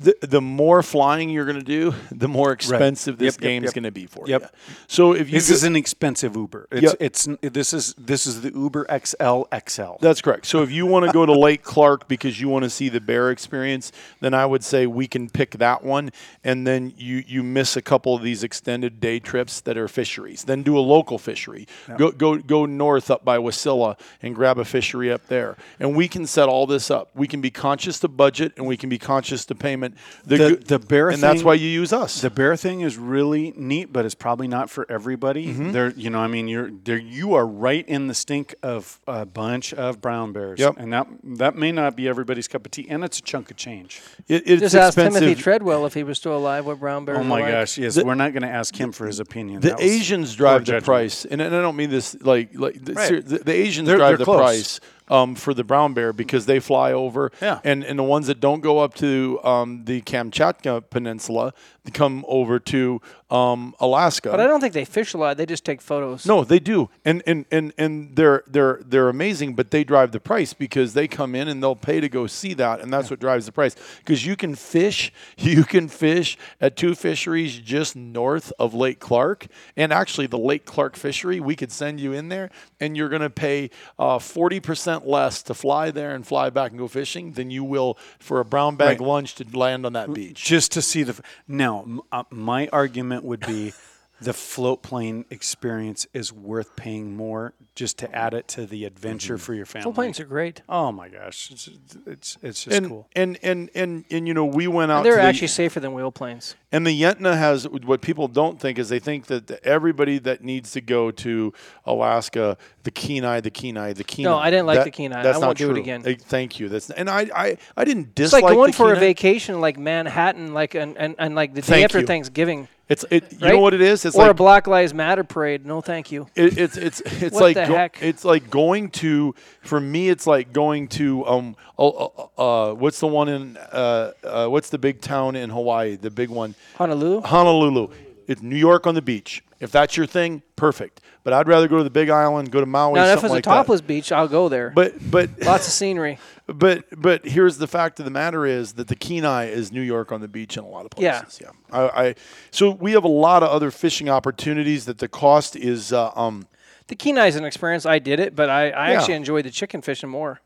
[0.02, 3.64] The, the more flying you're going to do, the more expensive this Yep, yep, game's
[3.66, 3.74] yep.
[3.74, 4.42] going to be for Yep.
[4.42, 4.48] you.
[4.88, 6.68] So if you This go- is an expensive Uber.
[6.72, 6.96] It's, Yep.
[7.00, 9.98] it's this is this is the Uber XL XL.
[10.00, 10.46] That's correct.
[10.46, 13.02] So if you want to go to Lake Clark because you want to see the
[13.02, 16.12] bear experience, then I would say we can pick that one,
[16.44, 20.44] and then you you miss a couple of these extended day trips that are fisheries.
[20.46, 21.68] Then do a local fishery.
[21.98, 26.08] Go go go north up by Wasilla and grab a fishery up there, and we
[26.08, 27.10] can set all this up.
[27.16, 29.88] We can be conscious to budget and we can be conscious to payment.
[30.25, 32.21] The- good- the bear and that's why you use us.
[32.21, 35.47] The bear thing is really neat, but it's probably not for everybody.
[35.47, 35.71] Mm-hmm.
[35.71, 36.97] There, you know, I mean, you're there.
[36.97, 40.75] You are right in the stink of a bunch of brown bears, Yep.
[40.78, 43.58] and that that may not be everybody's cup of tea, and it's a chunk of
[43.58, 44.02] change.
[44.28, 44.95] It- it's Just ask.
[44.95, 46.65] Timothy Treadwell if he was still alive.
[46.65, 47.19] What brown bears?
[47.19, 47.52] Oh my like.
[47.52, 49.62] gosh, yes, we're not going to ask him for his opinion.
[49.62, 53.08] The Asians drive the price, and, and I don't mean this like like the, Right.
[53.08, 54.39] ser- the, the Asians They're- drive they're the close.
[54.39, 57.60] price um, for the brown bear because they fly over, Yeah.
[57.63, 61.54] and and the ones that don't go up to um, the Kamchatka Peninsula,
[61.93, 64.32] come over to um, Alaska.
[64.32, 65.38] But I don't think they fish a lot.
[65.38, 66.26] They just take photos.
[66.26, 69.56] No, they do, and and and and they're they're they're amazing.
[69.56, 72.54] But they drive the price because they come in and they'll pay to go see
[72.56, 73.76] that, and that's what drives the price.
[74.00, 79.48] Because you can fish, you can fish at two fisheries just north of Lake Clark,
[79.78, 83.22] and actually the Lake Clark fishery, we could send you in there, and you're going
[83.22, 87.34] to pay uh, forty percent less to fly there and fly back and go fishing
[87.34, 89.08] than you will for a brown bag Right.
[89.08, 90.44] lunch to land on that beach.
[90.44, 91.12] just to see the.
[91.13, 93.73] f- Now, m- uh, my argument would be,
[94.21, 99.36] the float plane experience is worth paying more just to add it to the adventure
[99.36, 99.43] mm-hmm.
[99.43, 99.84] for your family.
[99.84, 100.62] Full planes are great.
[100.67, 101.69] Oh my gosh, it's
[102.05, 103.08] it's, it's just And, cool.
[103.15, 104.97] and and and and you know we went out.
[104.97, 106.55] And they're to the, actually safer than wheel planes.
[106.71, 110.71] And the Yentna has what people don't think is they think that everybody that needs
[110.71, 111.53] to go to
[111.86, 114.29] Alaska, the Kenai, the Kenai, the Kenai.
[114.29, 115.23] No, I didn't like That- the Kenai.
[115.23, 115.82] That's I not won't do it true.
[115.82, 116.01] again.
[116.03, 116.67] Thank you.
[116.67, 118.43] That's and I I, I didn't dislike.
[118.43, 121.62] It's like going the for a vacation, like Manhattan, like and, and, and like the
[121.62, 122.08] day Thank after you.
[122.08, 123.32] Thanksgiving, It's it.
[123.32, 123.54] You right?
[123.54, 124.04] know what it is?
[124.04, 125.63] It's or a Black Lives Matter parade.
[125.63, 126.28] No, thank you.
[126.36, 130.88] it, it's it's it's like go- it's like going to for me it's like going
[130.89, 135.52] to um uh, uh what's the one in uh, uh what's the big town in
[135.52, 137.21] Hawaii the big one Honolulu.
[137.21, 137.89] Honolulu.
[138.30, 139.44] It's New York on the beach.
[139.60, 141.02] If that's your thing, perfect.
[141.24, 143.39] But I'd rather go to the Big Island, go to Maui, Now, if it's like
[143.39, 144.70] a topless beach, I'll go there.
[144.70, 146.20] But but Lots of scenery.
[146.48, 150.12] but but here's the fact of the matter is that the Kenai is New York
[150.12, 151.42] on the beach in a lot of places.
[151.42, 151.50] Yeah.
[151.72, 152.15] I, I
[152.52, 156.48] so we have a lot of other fishing opportunities that the cost is uh, um
[156.88, 157.88] The Kenai is an experience.
[157.88, 159.00] I did it, but I, I Yeah.
[159.00, 160.39] actually enjoyed the chicken fishing more.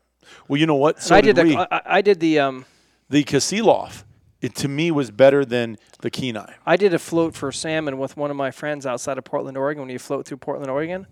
[0.48, 1.50] well you know what so I did, we.
[1.54, 2.64] the I, I did the um
[3.10, 4.04] the Kasilof.
[4.44, 6.52] It to me was better than the Kenai.
[6.66, 9.80] I did a float for salmon with one of my friends outside of Portland, Oregon.
[9.80, 11.06] When you float through Portland, Oregon,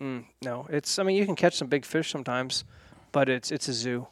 [0.00, 0.98] mm, no, it's.
[1.00, 2.62] I mean, you can catch some big fish sometimes,
[3.10, 4.06] but it's it's a zoo.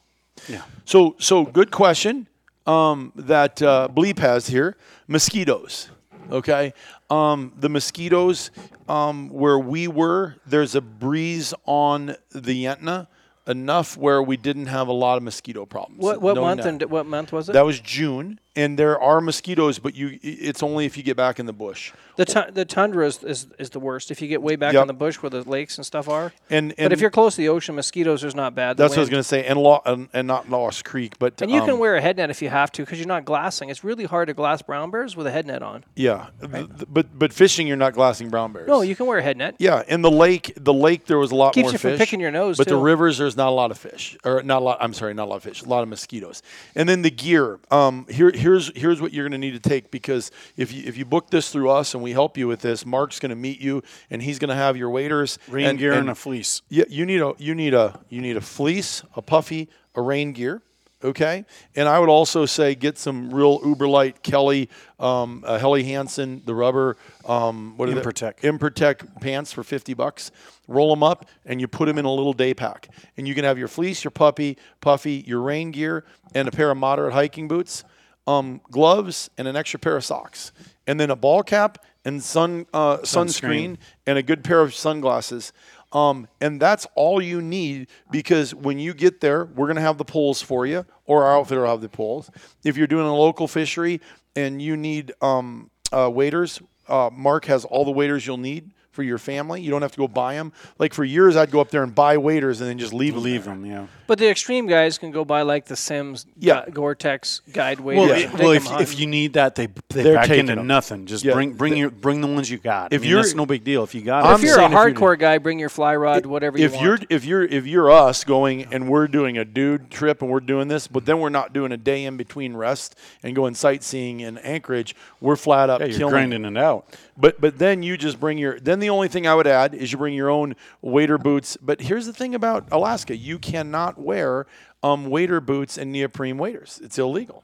[0.49, 0.63] Yeah.
[0.85, 2.27] So, so good question
[2.67, 4.77] um, that uh, Bleep has here.
[5.07, 5.91] Mosquitoes.
[6.31, 6.73] Okay.
[7.11, 8.51] Um, the mosquitoes
[8.89, 13.07] um, where we were, there's a breeze on the Yentna
[13.47, 16.03] enough where we didn't have a lot of mosquito problems.
[16.03, 16.83] What what No month net.
[16.83, 17.53] and what month was it?
[17.53, 21.39] that was June, and there are mosquitoes, but you it's only if you get back
[21.41, 21.93] in the bush.
[22.17, 24.11] the the tundra is, is is the worst.
[24.11, 24.83] If you get way back Yep.
[24.83, 26.33] in the bush where the lakes and stuff are.
[26.51, 28.77] And, and but if you're close to the ocean, mosquitoes is not bad.
[28.77, 31.41] That's what I was going to say, and, Lo- and and not Lost Creek, but
[31.43, 33.25] And you um, can wear a head net if you have to because you're not
[33.25, 33.69] glassing.
[33.71, 35.85] It's really hard to glass brown bears with a head net on.
[35.97, 38.69] yeah, th- but but fishing, you're not glassing brown bears.
[38.69, 39.57] No, you can wear a head net.
[39.59, 42.21] Yeah, in the lake, the lake there was a lot Keeps more you from picking
[42.21, 44.79] your nose, But the rivers, there's not a lot of fish, or not a lot.
[44.81, 45.63] I'm sorry, not a lot of fish.
[45.63, 46.43] A lot of mosquitoes.
[46.77, 47.59] And then the gear.
[47.71, 50.99] Um, here, here's here's what you're going to need to take because if you if
[50.99, 53.59] you book this through us and we help you with this, Mark's going to meet
[53.59, 56.61] you and he's going to have your waders Rain and, gear and and a fleece.
[56.69, 60.33] yeah, you need a you need a you need a fleece, a puffy, a rain
[60.33, 60.61] gear.
[61.03, 61.45] Okay,
[61.77, 66.41] and I would also say get some real uber light Kelly, um, uh, Helly Hansen,
[66.47, 68.01] the rubber, um, what are they?
[68.01, 68.41] Impertech.
[68.41, 70.31] Impertech pants for fifty bucks.
[70.67, 73.45] Roll them up and you put them in a little day pack, and you can
[73.45, 76.05] have your fleece, your puppy, puffy, your rain gear,
[76.35, 77.85] and a pair of moderate hiking boots,
[78.27, 80.53] um, gloves, and an extra pair of socks,
[80.87, 85.53] and then a ball cap and sun uh, sunscreen and a good pair of sunglasses.
[85.93, 89.97] Um, and that's all you need because when you get there, we're going to have
[89.97, 92.31] the poles for you, or our outfitter will have the poles.
[92.65, 94.01] If you're doing a local fishery
[94.35, 99.03] and you need um, uh, waders, uh, Mark has all the waders you'll need for
[99.03, 99.61] your family.
[99.61, 100.53] You don't have to go buy them.
[100.79, 103.45] Like for years, I'd go up there and buy waders and then just leave, Leave
[103.45, 103.63] them.
[103.63, 103.87] them, yeah.
[104.07, 106.65] But the extreme guys can go buy like the Simms Yeah.
[106.67, 108.23] Go- Gore-Tex guide Well, waders.
[108.23, 108.83] it- and take if, hunting.
[108.83, 110.67] if you need that, they they They're back taking into 'em.
[110.67, 111.07] nothing.
[111.07, 112.93] Just Yeah, bring bring the- your bring the ones you got.
[112.93, 113.83] If I mean, you're- that's no big deal.
[113.83, 115.97] If you got I'm if you're a saying if you're- hardcore guy, bring your fly
[115.97, 116.85] rod, whatever you if want.
[116.85, 120.41] you're if you're if you're us going and we're doing a dude trip and we're
[120.41, 124.21] doing this, but then we're not doing a day in between rest and going sightseeing
[124.21, 126.13] in Anchorage, we're flat up yeah, you're killing.
[126.13, 126.85] grinding it out.
[127.17, 128.59] But but then you just bring your.
[128.61, 131.57] Then the only thing I would add is you bring your own wader boots.
[131.61, 134.47] But here's the thing about Alaska: you cannot wear
[134.83, 136.81] um, wader boots and neoprene waders.
[136.83, 137.43] It's illegal.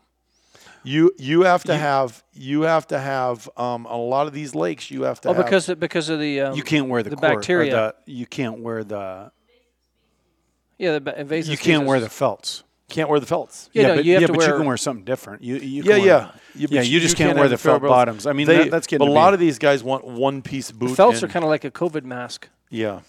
[0.82, 4.90] You you have to have you have to have um, a lot of these lakes.
[4.90, 7.10] You have to oh, have, because of, because of the um, You can't wear the,
[7.10, 7.94] the cord- or bacteria.
[8.06, 9.30] the- you can't wear the.
[10.78, 12.62] yeah the ba- invasive You can't wear the felts.
[12.90, 13.70] Can't wear the felts.
[13.72, 14.48] Yeah, no, but, you have yeah, to but wear.
[14.50, 15.42] you can wear something different.
[15.42, 16.18] You, you Yeah, can yeah.
[16.18, 18.26] wear- Yeah, yeah, you just can't, wear have the felt bottoms.
[18.26, 20.70] I mean, They- that, that's getting but a lot of these guys want one piece
[20.70, 20.90] boot.
[20.90, 23.00] the felts are kind of like a COVID mask, yeah.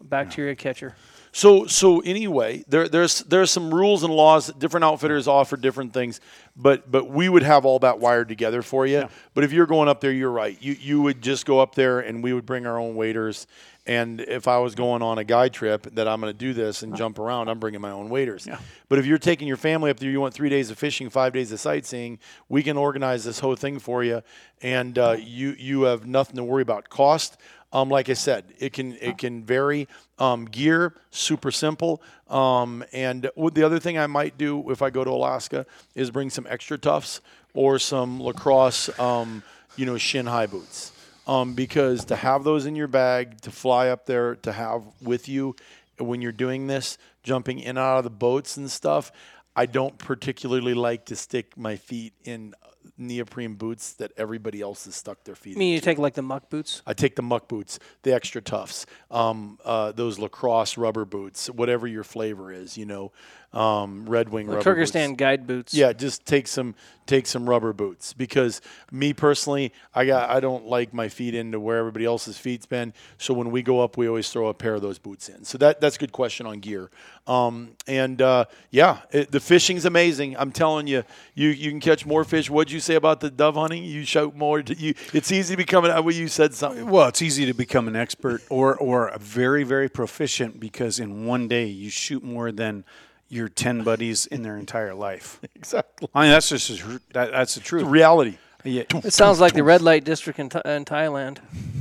[0.00, 0.94] bacteria catcher.
[1.32, 4.52] So so anyway, there there's there's some rules and laws.
[4.54, 6.20] Different outfitters offer different things,
[6.56, 9.08] but but we would have all that wired together for you.
[9.34, 10.60] But if you're going up there, you're right.
[10.60, 13.46] You you would just go up there, and we would bring our own waders.
[13.90, 16.84] And if I was going on a guide trip that I'm going to do this
[16.84, 18.46] and jump around, I'm bringing my own waders.
[18.88, 21.32] But if you're taking your family up there, you want three days of fishing, five
[21.32, 24.22] days of sightseeing, we can organize this whole thing for you,
[24.62, 26.88] and uh, you you have nothing to worry about.
[26.88, 27.36] Cost,
[27.72, 29.88] um, like I said, it can it can vary.
[30.20, 32.00] Um, gear, super simple.
[32.28, 36.30] Um, and the other thing I might do if I go to Alaska is bring
[36.30, 37.18] some XtraTufs
[37.54, 39.42] or some lacrosse, um,
[39.74, 40.92] you know, shin high boots.
[41.30, 45.28] Um, because to have those in your bag, to fly up there, to have with
[45.28, 45.54] you
[45.96, 49.12] when you're doing this, jumping in and out of the boats and stuff,
[49.54, 52.52] I don't particularly like to stick my feet in
[52.98, 55.74] neoprene boots that everybody else has stuck their feet I mean, in.
[55.74, 56.82] you take like the muck boots.
[56.84, 62.04] I take the muck boots, the XtraTufs, um, uh, those lacrosse rubber boots, whatever your
[62.04, 63.12] flavor is, you know,
[63.52, 64.92] um, Red Wing The rubber boots.
[64.92, 65.74] Kyrgyzstan guide boots.
[65.74, 66.74] Yeah, just take some
[67.06, 68.60] take some rubber boots because
[68.92, 72.94] me personally, I got I don't like my feet into where everybody else's feet's been.
[73.18, 75.44] So when we go up, we always throw a pair of those boots in.
[75.44, 76.90] So that that's a good question on gear.
[77.26, 80.36] Um, and uh, yeah, it, the fishing's amazing.
[80.36, 81.02] I'm telling you,
[81.34, 82.48] you you can catch more fish.
[82.48, 83.82] What'd you say about the dove hunting?
[83.82, 84.60] You shout more.
[84.60, 86.04] You it's easy to become an.
[86.04, 86.88] Well, you said something.
[86.88, 91.26] Well, it's easy to become an expert or or a very very proficient because in
[91.26, 92.84] one day you shoot more than
[93.30, 95.40] your ten buddies in their entire life.
[95.54, 96.08] Exactly.
[96.14, 96.68] I mean, that's just
[97.12, 97.84] that, that's the truth.
[97.86, 98.38] Reality.
[98.64, 98.82] Yeah.
[98.94, 101.38] It sounds like the red light district in, Th- in Thailand.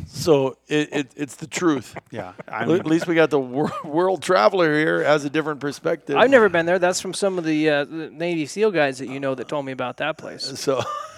[0.07, 1.95] So it, it it's the truth.
[2.11, 6.15] Yeah, I At least we got the wor- world traveler here has a different perspective.
[6.15, 6.79] I've never been there.
[6.79, 9.65] That's from some of the, uh, the Navy SEAL guys that you know that told
[9.65, 10.43] me about that place.
[10.59, 10.81] So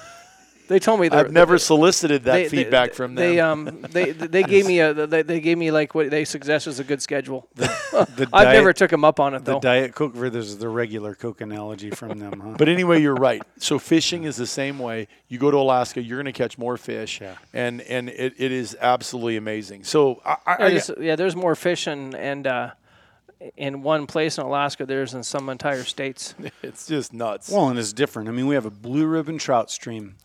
[0.71, 3.23] They told me they're- I've never solicited that they- they- feedback from them.
[3.25, 6.65] They um they they gave me a they, they gave me like what they suggest
[6.67, 7.47] is a good schedule.
[7.55, 7.67] the
[8.33, 9.55] I've diet, never took them up on it though.
[9.55, 12.55] the diet coke versus the regular coke analogy from them, huh?
[12.57, 13.41] But anyway, you're right.
[13.59, 15.07] So fishing is the same way.
[15.27, 17.35] You go to Alaska, you're going to catch more fish, Yeah.
[17.53, 19.83] and and it, it is absolutely amazing.
[19.83, 22.71] So I, I, Yeah, I just- yeah, there's more fish and and uh,
[23.57, 26.33] in one place in Alaska there's in some entire states.
[26.63, 27.49] it's just nuts.
[27.49, 28.29] Well, and it's different.
[28.29, 30.15] I mean, we have a blue ribbon trout stream,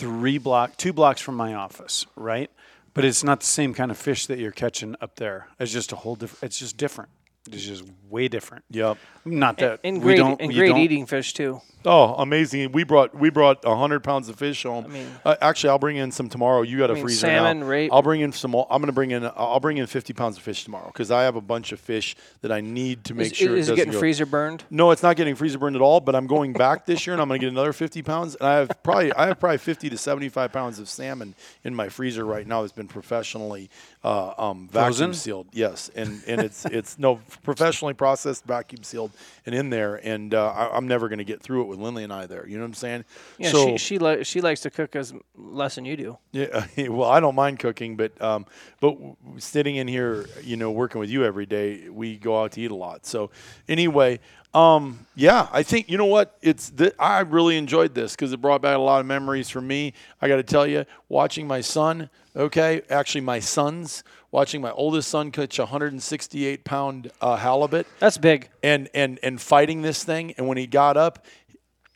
[0.00, 2.50] three block, two blocks from my office, right?
[2.94, 5.48] But it's not the same kind of fish that you're catching up there.
[5.60, 6.42] It's just a whole different.
[6.42, 7.10] It's just different.
[7.52, 8.64] It's just way different.
[8.70, 8.98] yep.
[9.24, 10.40] Not that And we great don't.
[10.40, 11.60] and great don't- eating fish too.
[11.86, 12.72] Oh, amazing!
[12.72, 14.84] We brought we brought hundred pounds of fish home.
[14.84, 16.60] I mean- uh, actually, I'll bring in some tomorrow.
[16.60, 17.66] You got a mean, freezer salmon, now.
[17.66, 18.50] rape- I'll bring in some.
[18.50, 19.24] more- I'm going to bring in.
[19.24, 22.16] I'll bring in fifty pounds of fish tomorrow because I have a bunch of fish
[22.42, 23.98] that I need to make Is, sure is it it doesn't getting go.
[23.98, 24.64] freezer burned?
[24.68, 26.00] No, it's not getting freezer burned at all.
[26.00, 28.34] But I'm going back this year, and I'm going to get another 50 pounds.
[28.34, 31.34] And I have probably I have probably 50 to 75 pounds of salmon
[31.64, 33.70] in my freezer right now that's been professionally
[34.02, 35.14] uh, um, vacuum Frozen?
[35.14, 35.46] sealed.
[35.52, 39.10] Yes, and and it's it's no professionally processed, vacuum sealed,
[39.44, 39.96] and in there.
[39.96, 42.46] And uh, I, I'm never going to get through it with Lindley and I there.
[42.46, 43.04] You know what I'm saying?
[43.38, 46.18] Yeah, so she she, li- she likes to cook as less than you do.
[46.32, 48.46] yeah, well, I don't mind cooking, but um,
[48.80, 52.52] but w- sitting in here, you know, working with you every day, we go out
[52.52, 53.04] to eat a lot.
[53.04, 53.30] So
[53.68, 54.20] anyway,
[54.54, 56.70] um, yeah, I think you know what it's.
[56.70, 59.92] Th- I really enjoyed this because it brought back a lot of memories for me.
[60.20, 62.10] I got to tell you, watching my son.
[62.34, 68.18] Okay, actually, my sons watching my oldest son catch a 168 pound uh, halibut That's
[68.18, 68.48] big.
[68.62, 70.34] and and and fighting this thing.
[70.36, 71.24] And when he got up,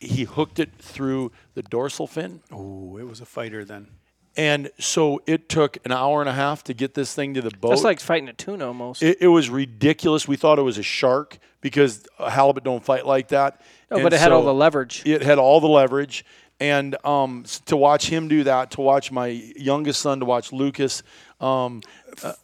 [0.00, 2.40] he hooked it through the dorsal fin.
[2.52, 3.88] Oh, it was a fighter then.
[4.36, 7.50] And so it took an hour and a half to get this thing to the
[7.50, 7.70] boat.
[7.70, 9.02] That's like fighting a tuna almost.
[9.02, 10.26] it, it was ridiculous.
[10.26, 13.60] We thought it was a shark because a halibut don't fight like that.
[13.90, 15.02] oh, And but it had all the leverage.
[15.06, 16.24] It had all the leverage,
[16.60, 21.02] And um, to watch him do that, to watch my youngest son, to watch Lucas,
[21.40, 21.80] um,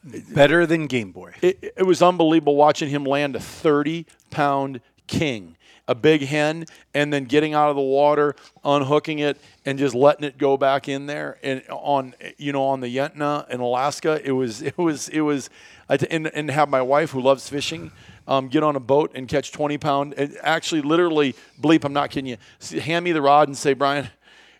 [0.04, 1.32] Better than Game Boy.
[1.42, 5.56] it, it was unbelievable watching him land a 30 pound king,
[5.90, 6.64] a big hen,
[6.94, 9.36] and then getting out of the water, unhooking it,
[9.66, 11.36] and just letting it go back in there.
[11.42, 15.50] And on you know on the Yentna in Alaska, it was it was it was,
[15.88, 17.90] and and have my wife who loves fishing.
[18.28, 20.14] Um, get on a boat and catch 20 pound.
[20.16, 22.80] And actually, literally, bleep, I'm not kidding you.
[22.80, 24.08] Hand me the rod and say, Brian,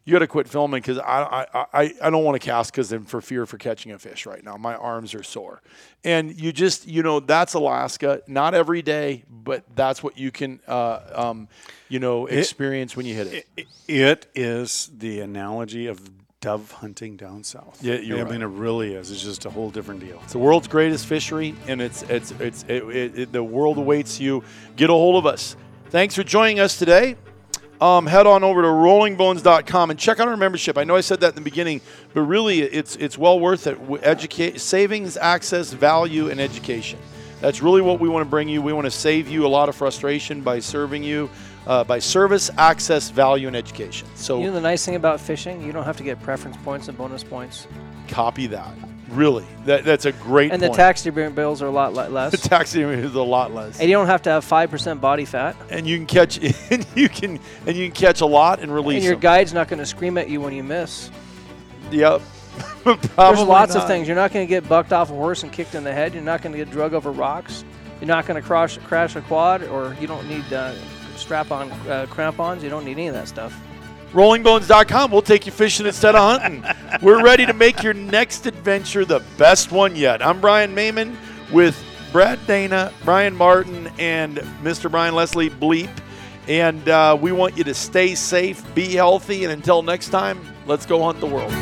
[0.05, 2.91] you got to quit filming because I, I, I, I don't want to cast because
[2.93, 4.57] I'm for fear for catching a fish right now.
[4.57, 5.61] My arms are sore.
[6.05, 8.23] And you just, you know, that's Alaska.
[8.27, 11.49] Not every day, but that's what you can, uh, um,
[11.89, 13.69] you know, experience when you hit it.
[13.87, 16.01] It is the analogy of
[16.41, 17.81] dove hunting down south.
[17.83, 18.33] Yeah, you're I right.
[18.33, 19.11] mean, it really is.
[19.11, 20.19] It's just a whole different deal.
[20.25, 24.19] It's the world's greatest fishery, and it's it's it's it, it, it- the world awaits
[24.19, 24.43] you.
[24.77, 25.55] Get a hold of us.
[25.91, 27.17] Thanks for joining us today.
[27.81, 30.77] Um, head on over to rollingbones.com and check out our membership.
[30.77, 31.81] I know I said that in the beginning,
[32.13, 33.79] but really it's it's well worth it.
[34.03, 36.99] Educate savings, access, value, and education.
[37.41, 38.61] That's really what we want to bring you.
[38.61, 41.31] We want to save you a lot of frustration by serving you
[41.67, 44.09] uh, by service, access, value, and education.
[44.15, 46.89] So You know the nice thing about fishing, you don't have to get preference points
[46.89, 47.67] and bonus points,
[48.09, 48.75] copy that.
[49.11, 50.77] Really, that that's a great and the point.
[50.77, 52.31] taxi bills are a lot less.
[52.31, 53.81] the taxi is a lot less.
[53.81, 56.39] and you don't have to have five percent body fat, and you can catch
[56.71, 59.21] and you can and you can catch a lot and release and your them.
[59.21, 61.11] guide's not going to scream at you when you miss.
[61.91, 62.23] Yep.
[62.85, 64.07] There's lots of things.
[64.07, 66.15] You're not going to get bucked off a horse and kicked in the head.
[66.15, 67.65] You're not going to get drug over rocks.
[68.01, 70.75] You're not going to crash crash a quad, or you don't need uh,
[71.17, 72.63] strap-on uh, crampons.
[72.63, 73.59] You don't need any of that stuff.
[74.13, 75.11] Rollingbones.com.
[75.11, 76.65] We'll take you fishing instead of hunting.
[77.01, 80.25] We're ready to make your next adventure the best one yet.
[80.25, 81.17] I'm Brian Mayman
[81.53, 81.81] with
[82.11, 84.91] Brad Dana, Brian Martin, and Mr.
[84.91, 85.91] Brian Leslie Bleep.
[86.49, 90.87] And uh, we want you to stay safe, be healthy, and until next time, let's
[90.87, 91.53] go hunt the world.